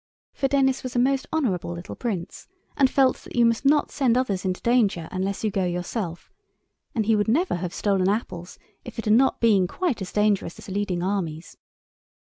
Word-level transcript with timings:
For 0.33 0.47
Denis 0.47 0.81
was 0.81 0.95
a 0.95 0.97
most 0.97 1.27
honourable 1.31 1.73
little 1.73 1.95
Prince, 1.95 2.47
and 2.75 2.89
felt 2.89 3.17
that 3.17 3.35
you 3.35 3.45
must 3.45 3.65
not 3.65 3.91
send 3.91 4.17
others 4.17 4.43
into 4.43 4.59
danger 4.61 5.07
unless 5.11 5.43
you 5.43 5.51
go 5.51 5.63
yourself, 5.63 6.31
and 6.95 7.05
he 7.05 7.15
would 7.15 7.27
never 7.27 7.53
have 7.57 7.71
stolen 7.71 8.09
apples 8.09 8.57
if 8.83 8.97
it 8.97 9.05
had 9.05 9.13
not 9.13 9.39
been 9.39 9.67
quite 9.67 10.01
as 10.01 10.11
dangerous 10.11 10.57
as 10.57 10.69
leading 10.69 11.03
armies. 11.03 11.55